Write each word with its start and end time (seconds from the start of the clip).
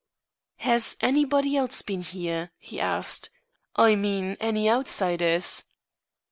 "Has 0.55 0.97
anybody 1.01 1.55
else 1.55 1.83
been 1.83 2.01
here?" 2.01 2.49
he 2.57 2.79
asked. 2.79 3.29
"I 3.75 3.93
mean 3.93 4.35
any 4.39 4.67
outsiders." 4.67 5.65